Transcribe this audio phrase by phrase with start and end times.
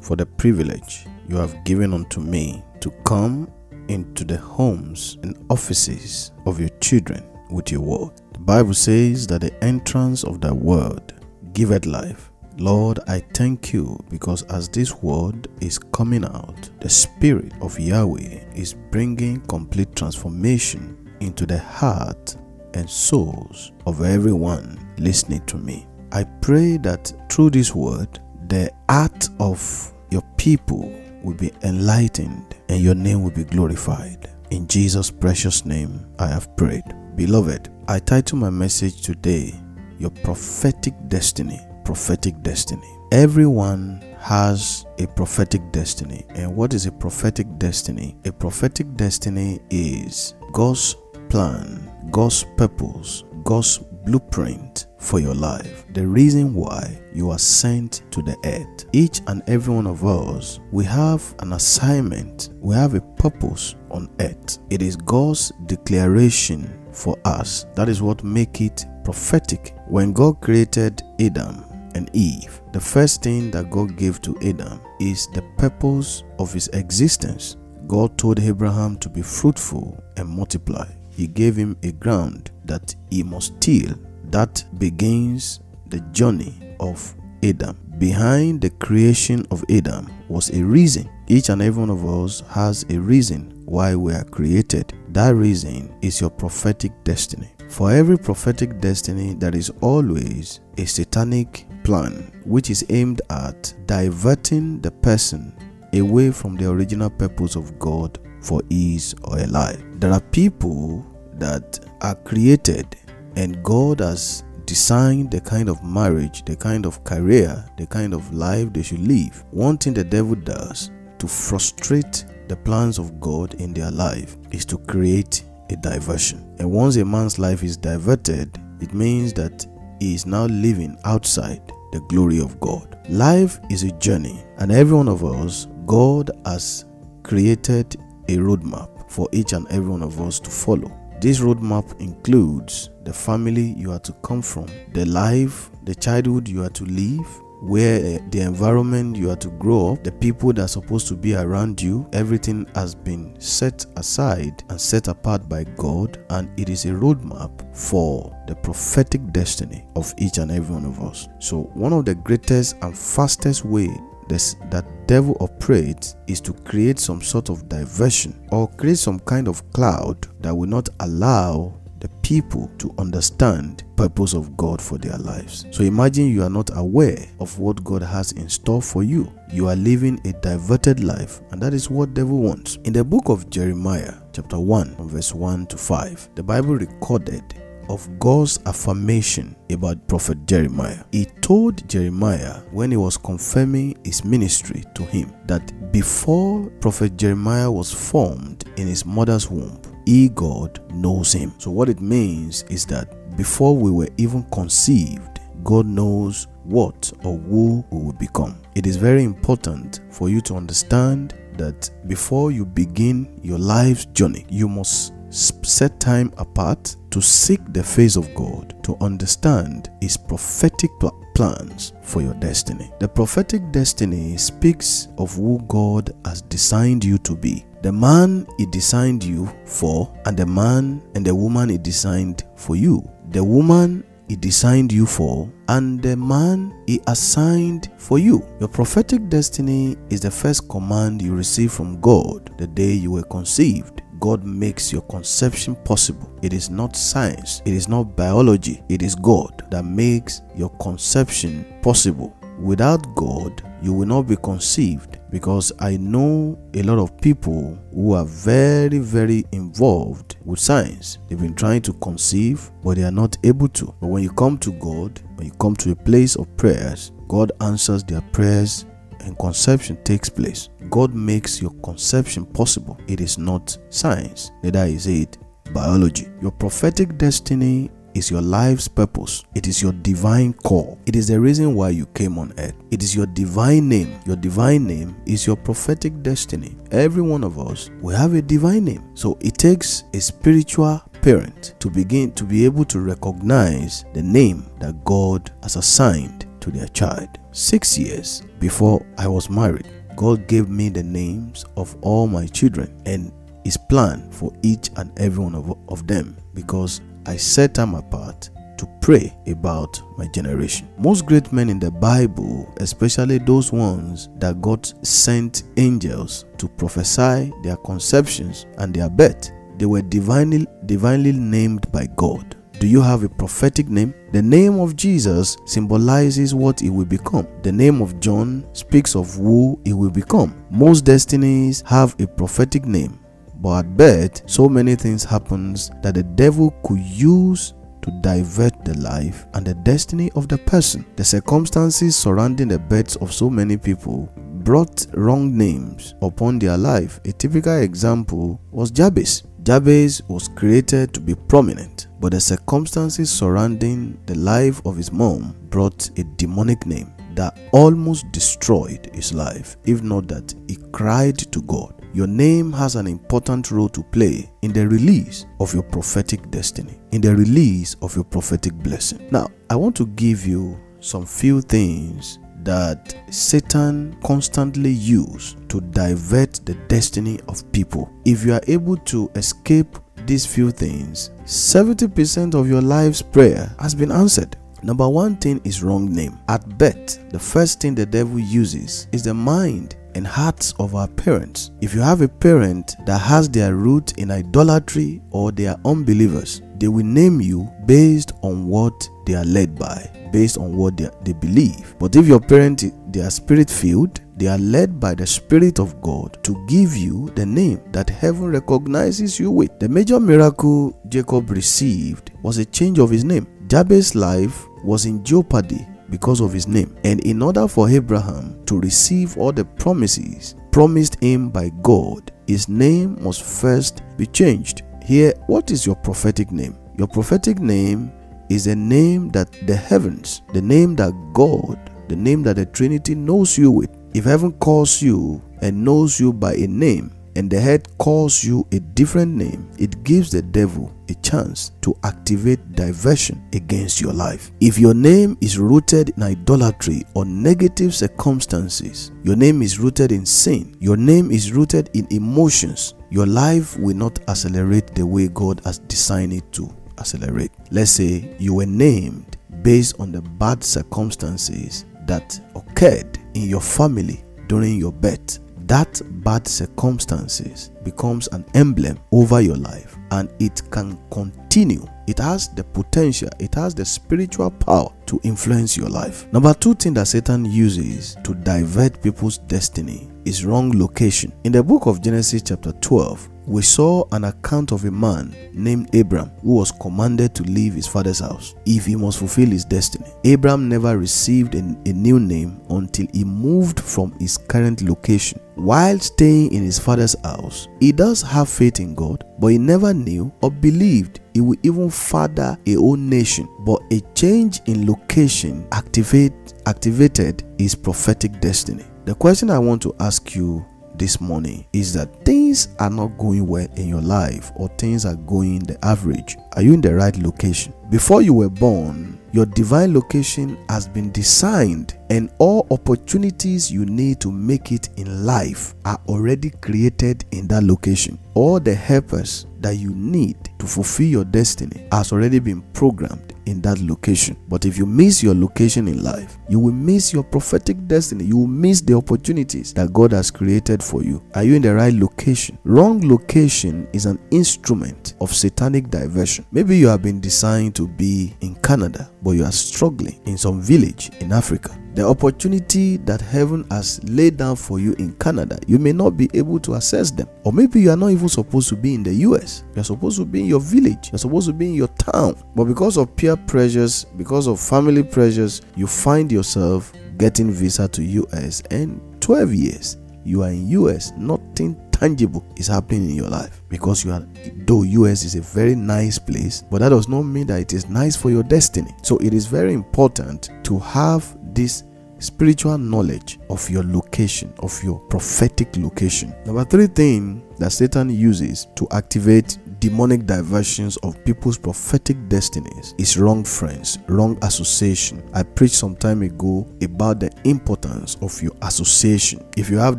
[0.00, 3.50] for the privilege you have given unto me to come
[3.88, 8.12] into the homes and offices of your children with your word.
[8.32, 11.14] The Bible says that the entrance of thy word
[11.52, 12.30] giveth life.
[12.58, 18.52] Lord, I thank you because as this word is coming out, the Spirit of Yahweh
[18.54, 22.36] is bringing complete transformation into the heart
[22.74, 25.86] and souls of everyone listening to me.
[26.10, 30.92] I pray that through this word, the heart of your people
[31.22, 34.30] will be enlightened and your name will be glorified.
[34.50, 36.84] In Jesus' precious name, I have prayed.
[37.16, 39.54] Beloved, I title my message today,
[39.98, 41.60] Your Prophetic Destiny.
[41.84, 42.88] Prophetic Destiny.
[43.12, 46.24] Everyone has a prophetic destiny.
[46.30, 48.16] And what is a prophetic destiny?
[48.24, 50.96] A prophetic destiny is God's
[51.28, 53.78] plan, God's purpose, God's
[54.08, 58.86] blueprint for your life, the reason why you are sent to the earth.
[58.94, 64.08] Each and every one of us, we have an assignment, we have a purpose on
[64.20, 64.58] earth.
[64.70, 67.66] It is God's declaration for us.
[67.74, 69.74] That is what make it prophetic.
[69.88, 71.64] When God created Adam
[71.94, 76.68] and Eve, the first thing that God gave to Adam is the purpose of his
[76.68, 77.56] existence.
[77.86, 80.86] God told Abraham to be fruitful and multiply.
[81.18, 83.92] He gave him a ground that he must till
[84.30, 85.58] that begins
[85.88, 87.76] the journey of Adam.
[87.98, 91.10] Behind the creation of Adam was a reason.
[91.26, 94.94] Each and every one of us has a reason why we are created.
[95.08, 97.50] That reason is your prophetic destiny.
[97.68, 104.80] For every prophetic destiny, there is always a satanic plan which is aimed at diverting
[104.82, 105.52] the person
[105.94, 109.82] away from the original purpose of God for his or her life.
[109.94, 111.04] There are people
[111.40, 112.96] that are created
[113.36, 118.32] and God has designed the kind of marriage, the kind of career, the kind of
[118.34, 119.44] life they should live.
[119.50, 124.64] One thing the devil does to frustrate the plans of God in their life is
[124.66, 126.54] to create a diversion.
[126.58, 129.66] And once a man's life is diverted, it means that
[130.00, 131.62] he is now living outside
[131.92, 132.98] the glory of God.
[133.08, 136.84] Life is a journey, and every one of us, God has
[137.22, 137.96] created
[138.28, 140.97] a roadmap for each and every one of us to follow.
[141.20, 146.62] This roadmap includes the family you are to come from, the life, the childhood you
[146.62, 147.26] are to live,
[147.60, 151.16] where eh, the environment you are to grow up, the people that are supposed to
[151.16, 156.68] be around you, everything has been set aside and set apart by God, and it
[156.68, 161.28] is a roadmap for the prophetic destiny of each and every one of us.
[161.40, 163.90] So, one of the greatest and fastest way
[164.28, 169.48] this, that devil operates is to create some sort of diversion or create some kind
[169.48, 175.16] of cloud that will not allow the people to understand purpose of God for their
[175.18, 175.66] lives.
[175.70, 179.32] So imagine you are not aware of what God has in store for you.
[179.52, 182.76] You are living a diverted life and that is what devil wants.
[182.84, 187.42] In the book of Jeremiah chapter 1 verse 1 to 5, the Bible recorded
[187.88, 191.04] of God's affirmation about prophet Jeremiah.
[191.12, 197.70] He told Jeremiah when he was confirming his ministry to him that before prophet Jeremiah
[197.70, 201.52] was formed in his mother's womb, he God knows him.
[201.58, 207.38] So what it means is that before we were even conceived, God knows what or
[207.38, 208.60] who we will become.
[208.74, 214.46] It is very important for you to understand that before you begin your life's journey,
[214.48, 220.90] you must set time apart to seek the face of God, to understand His prophetic
[221.00, 222.90] pl- plans for your destiny.
[223.00, 227.64] The prophetic destiny speaks of who God has designed you to be.
[227.82, 232.76] The man He designed you for, and the man and the woman He designed for
[232.76, 233.08] you.
[233.30, 238.46] The woman he designed you for and the man he assigned for you.
[238.60, 243.22] Your prophetic destiny is the first command you receive from God the day you were
[243.22, 244.02] conceived.
[244.20, 246.30] God makes your conception possible.
[246.42, 251.64] It is not science, it is not biology, it is God that makes your conception
[251.82, 252.36] possible.
[252.58, 258.14] Without God, you will not be conceived because I know a lot of people who
[258.14, 261.18] are very, very involved with science.
[261.28, 263.94] They've been trying to conceive, but they are not able to.
[264.00, 267.52] But when you come to God, when you come to a place of prayers, God
[267.60, 268.86] answers their prayers
[269.20, 270.68] and conception takes place.
[270.90, 272.98] God makes your conception possible.
[273.06, 275.38] It is not science, neither is it
[275.72, 276.28] biology.
[276.40, 279.44] Your prophetic destiny is your life's purpose.
[279.54, 280.98] It is your divine call.
[281.06, 282.74] It is the reason why you came on earth.
[282.90, 284.18] It is your divine name.
[284.26, 286.76] Your divine name is your prophetic destiny.
[286.90, 289.04] Every one of us will have a divine name.
[289.14, 294.66] So it takes a spiritual parent to begin to be able to recognize the name
[294.80, 297.28] that God has assigned to their child.
[297.52, 302.94] Six years before I was married, God gave me the names of all my children
[303.06, 303.32] and
[303.64, 308.50] his plan for each and every one of, of them because I set them apart
[308.78, 310.88] to pray about my generation.
[310.98, 317.52] Most great men in the Bible, especially those ones that God sent angels to prophesy
[317.62, 322.56] their conceptions and their birth, they were divinely divinely named by God.
[322.78, 324.14] Do you have a prophetic name?
[324.30, 327.48] The name of Jesus symbolizes what he will become.
[327.62, 330.64] The name of John speaks of who he will become.
[330.70, 333.18] Most destinies have a prophetic name,
[333.56, 338.96] but at birth, so many things happens that the devil could use to divert the
[338.98, 341.04] life and the destiny of the person.
[341.16, 344.32] The circumstances surrounding the births of so many people
[344.62, 347.20] brought wrong names upon their life.
[347.24, 349.42] A typical example was Jabez.
[349.68, 355.54] Jabez was created to be prominent, but the circumstances surrounding the life of his mom
[355.68, 361.60] brought a demonic name that almost destroyed his life, if not that he cried to
[361.60, 362.02] God.
[362.14, 366.98] Your name has an important role to play in the release of your prophetic destiny,
[367.12, 369.28] in the release of your prophetic blessing.
[369.30, 372.38] Now, I want to give you some few things
[372.68, 378.12] that Satan constantly use to divert the destiny of people.
[378.26, 383.94] If you are able to escape these few things, 70% of your life's prayer has
[383.94, 384.58] been answered.
[384.82, 386.38] Number one thing is wrong name.
[386.50, 391.08] At birth, the first thing the devil uses is the mind and hearts of our
[391.08, 391.70] parents.
[391.80, 396.60] If you have a parent that has their root in idolatry or they are unbelievers,
[396.76, 401.08] they will name you based on what they are led by, based on what they,
[401.22, 401.94] they believe.
[401.98, 406.00] But if your parent they are spirit filled, they are led by the Spirit of
[406.00, 409.76] God to give you the name that heaven recognizes you with.
[409.80, 413.48] The major miracle Jacob received was a change of his name.
[413.66, 416.96] Jabez's life was in jeopardy because of his name.
[417.02, 422.68] And in order for Abraham to receive all the promises promised him by God, his
[422.68, 424.82] name must first be changed.
[425.04, 426.78] Here, what is your prophetic name?
[426.96, 428.12] Your prophetic name
[428.48, 431.78] is a name that the heavens, the name that God,
[432.08, 433.90] the name that the Trinity knows you with.
[434.14, 438.66] If heaven calls you and knows you by a name, and the head calls you
[438.72, 444.50] a different name, it gives the devil a chance to activate diversion against your life.
[444.60, 450.26] If your name is rooted in idolatry or negative circumstances, your name is rooted in
[450.26, 455.60] sin, your name is rooted in emotions, your life will not accelerate the way God
[455.64, 457.52] has designed it to accelerate.
[457.70, 464.24] Let's say you were named based on the bad circumstances that occurred in your family
[464.46, 465.40] during your birth.
[465.66, 471.86] That bad circumstances becomes an emblem over your life and it can continue.
[472.06, 476.26] It has the potential it has the spiritual power to influence your life.
[476.32, 481.34] Number two thing that satan uses to divert people's destiny is wrong location.
[481.44, 485.94] In the book of genesis chapter 12 we saw an account of a man named
[485.94, 490.04] Abram who was commanded to leave his father's house if he must fulfill his destiny.
[490.26, 495.40] Abram never received a, a, new name until he moved from his current location.
[495.54, 499.94] While staying in his father's house, he does have faith in God, but he never
[499.94, 503.48] knew or believed he would even father a whole nation.
[503.60, 506.34] But a change in location activate,
[506.66, 508.84] activated his prophetic destiny.
[509.06, 510.66] The question I want to ask you
[510.98, 515.16] this morning is that things are not going well in your life or things are
[515.16, 516.36] going the average.
[516.56, 517.72] Are you in the right location?
[517.90, 524.20] Before you were born, your divine location has been designed, and all opportunities you need
[524.20, 528.18] to make it in life are already created in that location.
[528.34, 533.60] All the helpers that you need to fulfill your destiny has already been programmed in
[533.62, 534.36] that location.
[534.48, 538.24] But if you miss your location in life, you will miss your prophetic destiny.
[538.24, 541.22] You will miss the opportunities that God has created for you.
[541.34, 542.58] Are you in the right location?
[542.64, 546.46] Wrong location is an instrument of satanic diversion.
[546.52, 550.60] Maybe you have been designed to be in Canada, but you are struggling in some
[550.60, 551.78] village in Africa.
[551.94, 556.30] The opportunity that heaven has laid down for you in Canada, you may not be
[556.34, 557.28] able to access them.
[557.44, 559.64] Or maybe you are not even supposed to be in the US.
[559.74, 561.10] You're supposed to be in your village.
[561.10, 562.40] You're supposed to be in your town.
[562.54, 568.02] But because of peer pressures, because of family pressures, you find yourself getting visa to
[568.02, 569.96] US and 12 years
[570.28, 574.24] you are in US, nothing tangible is happening in your life because you are
[574.66, 577.88] though US is a very nice place, but that does not mean that it is
[577.88, 578.94] nice for your destiny.
[579.02, 581.82] So it is very important to have this
[582.20, 586.32] spiritual knowledge of your location, of your prophetic location.
[586.46, 593.18] Number three thing that Satan uses to activate demonic diversions of people's prophetic destinies is
[593.18, 595.22] wrong friends, wrong association.
[595.34, 599.44] I preached some time ago about the importance of your association.
[599.56, 599.98] If you have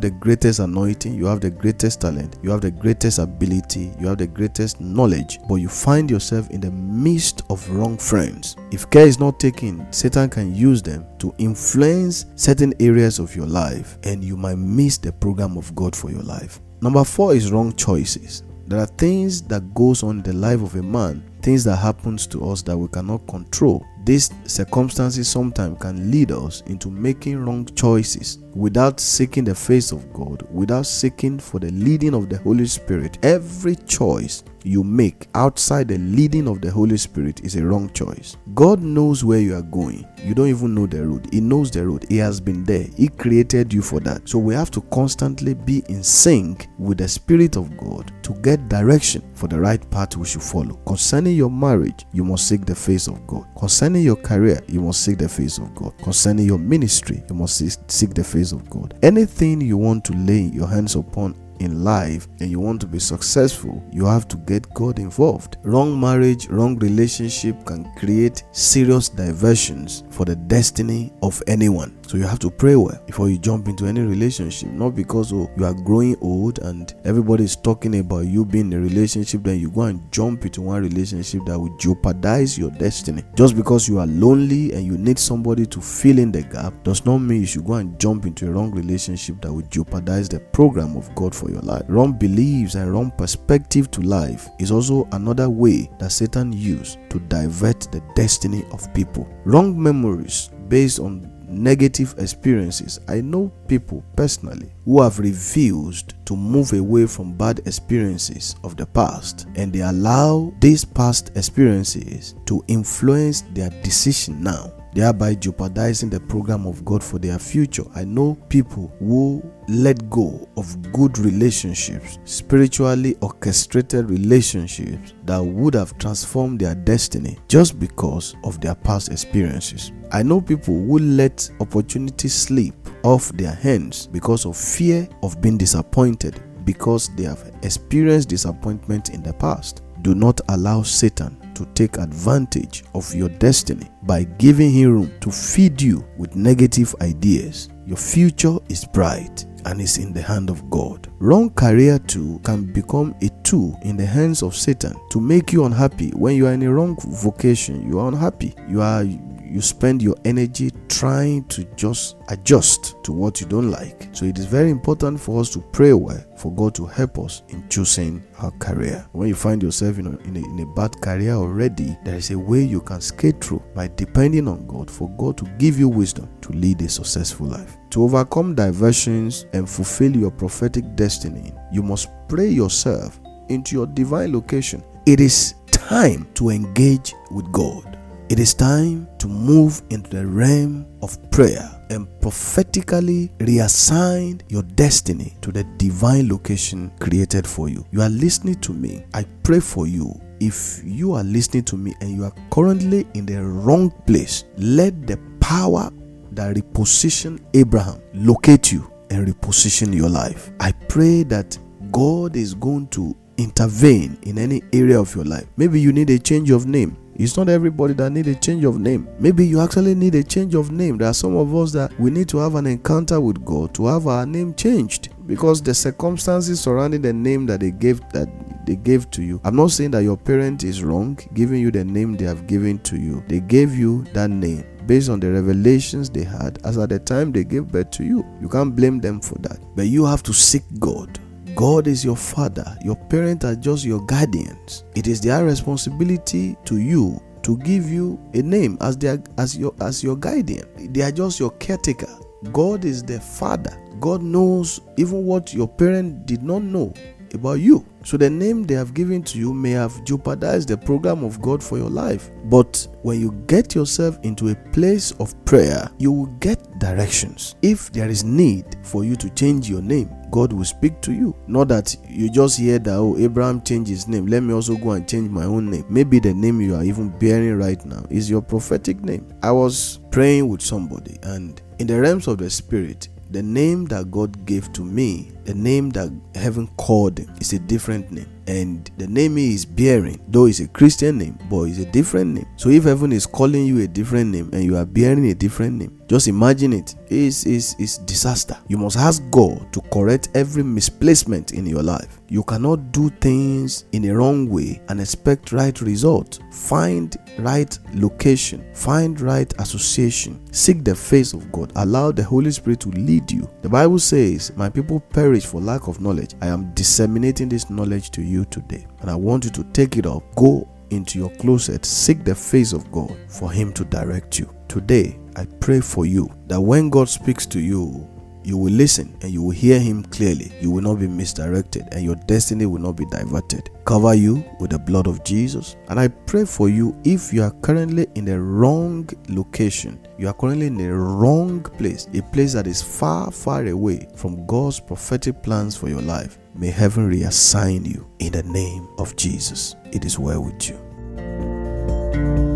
[0.00, 4.18] the greatest anointing, you have the greatest talent, you have the greatest ability, you have
[4.18, 8.56] the greatest knowledge, but you find yourself in the midst of wrong friends.
[8.70, 13.46] If care is not taken, Satan can use them to influence certain areas of your
[13.46, 16.60] life and you might miss the program of God for your life.
[16.82, 18.42] Number 4 is wrong choices.
[18.70, 22.24] There are things that goes on in the life of a man, things that happens
[22.28, 23.84] to us that we cannot control.
[24.04, 30.12] These circumstances sometimes can lead us into making wrong choices without seeking the face of
[30.12, 33.18] God, without seeking for the leading of the Holy Spirit.
[33.24, 38.36] Every choice you make outside the leading of the Holy Spirit is a wrong choice.
[38.54, 40.06] God knows where you are going.
[40.24, 41.28] You don't even know the road.
[41.32, 42.06] He knows the road.
[42.08, 42.86] He has been there.
[42.96, 44.28] He created you for that.
[44.28, 48.68] So we have to constantly be in sync with the Spirit of God to get
[48.68, 50.74] direction for the right path we should follow.
[50.86, 53.46] Concerning your marriage, you must seek the face of God.
[53.58, 55.96] Concerning your career, you must seek the face of God.
[56.02, 58.98] Concerning your ministry, you must seek the face of God.
[59.02, 62.98] Anything you want to lay your hands upon in life and you want to be
[62.98, 65.58] successful, you have to get God involved.
[65.62, 71.99] Wrong marriage, wrong relationship can create serious diversions for the destiny of anyone.
[72.10, 74.68] So you have to pray well before you jump into any relationship.
[74.70, 78.80] Not because oh, you are growing old and everybody is talking about you being in
[78.80, 83.22] a relationship, then you go and jump into one relationship that will jeopardize your destiny.
[83.36, 87.06] Just because you are lonely and you need somebody to fill in the gap does
[87.06, 90.40] not mean you should go and jump into a wrong relationship that will jeopardize the
[90.40, 91.84] program of God for your life.
[91.86, 97.20] Wrong beliefs and wrong perspective to life is also another way that Satan used to
[97.20, 99.28] divert the destiny of people.
[99.44, 103.00] Wrong memories based on negative experiences.
[103.08, 108.86] I know people personally who have refused to move away from bad experiences of the
[108.86, 116.20] past and they allow these past experiences to influence their decision now thereby jeopardizing the
[116.20, 117.84] program of God for their future.
[117.94, 125.96] I know people who let go of good relationships, spiritually orchestrated relationships that would have
[125.98, 129.92] transformed their destiny just because of their past experiences.
[130.12, 135.56] I know people who let opportunities slip off their hands because of fear of being
[135.56, 139.82] disappointed because they have experienced disappointment in the past.
[140.02, 145.30] Do not allow Satan to take advantage of your destiny by giving him room to
[145.30, 147.68] feed you with negative ideas.
[147.86, 151.08] Your future is bright and is in the hand of God.
[151.18, 155.64] Wrong career too can become a tool in the hands of Satan to make you
[155.64, 156.10] unhappy.
[156.12, 158.54] When you are in a wrong vocation, you are unhappy.
[158.68, 159.04] You are
[159.50, 164.08] you spend your energy trying to just adjust to what you don't like.
[164.12, 167.42] So it is very important for us to pray well for God to help us
[167.48, 169.06] in choosing our career.
[169.12, 172.30] When you find yourself in a, in a, in a bad career already, there is
[172.30, 175.88] a way you can skate through by depending on God for God to give you
[175.88, 177.76] wisdom to lead a successful life.
[177.90, 184.32] To overcome diversions and fulfill your prophetic destiny, you must pray yourself into your divine
[184.32, 184.82] location.
[185.06, 187.98] It is time to engage with God.
[188.28, 195.36] It is time to move into the realm of prayer and prophetically reassign your destiny
[195.42, 197.84] to the divine location created for you.
[197.92, 199.04] You are listening to me.
[199.14, 200.20] I pray for you.
[200.40, 205.06] If you are listening to me and you are currently in the wrong place, let
[205.06, 205.90] the power
[206.32, 210.50] that reposition Abraham locate you and reposition your life.
[210.60, 211.58] I pray that
[211.92, 215.46] God is going to intervene in any area of your life.
[215.56, 216.96] Maybe you need a change of name.
[217.22, 219.06] It's not everybody that need a change of name.
[219.18, 220.96] Maybe you actually need a change of name.
[220.96, 223.84] There are some of us that we need to have an encounter with God to
[223.88, 228.26] have our name changed because the circumstances surrounding the name that they gave that
[228.64, 229.38] they gave to you.
[229.44, 232.78] I'm not saying that your parent is wrong giving you the name they have given
[232.84, 233.22] to you.
[233.28, 237.32] They gave you that name based on the revelations they had as at the time
[237.32, 238.24] they gave birth to you.
[238.40, 239.58] You can't blame them for that.
[239.76, 241.20] But you have to seek God
[241.54, 244.84] God is your father, your parents are just your guardians.
[244.94, 249.74] It is their responsibility to you to give you a name as their as your
[249.80, 250.92] as your guardian.
[250.92, 252.08] They are just your caretaker.
[252.52, 253.76] God is the father.
[254.00, 256.94] God knows even what your parent did not know.
[257.34, 257.84] about you.
[258.04, 261.62] So the name they have given to you may have jeopardized the program of God
[261.62, 262.30] for your life.
[262.44, 267.56] But when you get yourself into a place of prayer, you will get directions.
[267.62, 271.34] If there is need for you to change your name, God will speak to you.
[271.46, 274.26] Not that you just hear that, oh, Abraham changed his name.
[274.26, 275.84] Let me also go and change my own name.
[275.88, 279.26] Maybe the name you are even bearing right now is your prophetic name.
[279.42, 284.10] I was praying with somebody, and in the realms of the spirit, the name that
[284.10, 288.28] God gave to me, the name that heaven called him, is a different name.
[288.48, 292.34] And the name he is bearing, though it's a Christian name, but it's a different
[292.34, 292.46] name.
[292.56, 295.78] So if heaven is calling you a different name and you are bearing a different
[295.78, 296.96] name, just imagine it.
[297.08, 298.58] It's, it's, it's disaster.
[298.66, 302.20] You must ask God to correct every misplacement in your life.
[302.28, 306.40] You cannot do things in a wrong way and expect right result.
[306.50, 312.80] Find right location, find right association, seek the face of God, allow the Holy Spirit
[312.80, 313.48] to lead you.
[313.62, 316.34] The Bible says, My people perish for lack of knowledge.
[316.42, 320.06] I am disseminating this knowledge to you today, and I want you to take it
[320.06, 320.24] up.
[320.34, 324.52] Go into your closet, seek the face of God for Him to direct you.
[324.66, 328.06] Today, I pray for you that when God speaks to you,
[328.44, 330.52] you will listen and you will hear him clearly.
[330.60, 333.70] You will not be misdirected and your destiny will not be diverted.
[333.86, 335.76] Cover you with the blood of Jesus.
[335.88, 340.34] And I pray for you if you are currently in the wrong location, you are
[340.34, 345.42] currently in the wrong place, a place that is far, far away from God's prophetic
[345.42, 346.38] plans for your life.
[346.54, 349.74] May heaven reassign you in the name of Jesus.
[349.86, 352.49] It is well with you.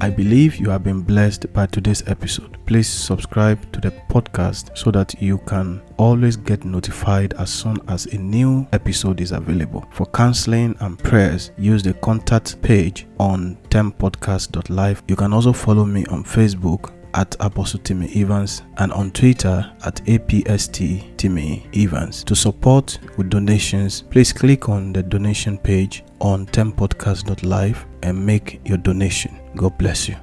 [0.00, 2.56] I believe you have been blessed by today's episode.
[2.66, 8.06] Please subscribe to the podcast so that you can always get notified as soon as
[8.06, 9.84] a new episode is available.
[9.90, 15.02] For counseling and prayers, use the contact page on tempodcast.live.
[15.08, 19.96] You can also follow me on Facebook at Apostle Timmy Evans and on Twitter at
[20.06, 22.22] APST Timmy Evans.
[22.24, 28.78] To support with donations, please click on the donation page on tempodcast.live and make your
[28.78, 29.38] donation.
[29.56, 30.16] God bless you.